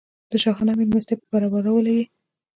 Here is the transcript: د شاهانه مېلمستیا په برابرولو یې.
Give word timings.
د 0.31 0.33
شاهانه 0.43 0.73
مېلمستیا 0.79 1.15
په 1.19 1.25
برابرولو 1.31 1.91
یې. 1.97 2.03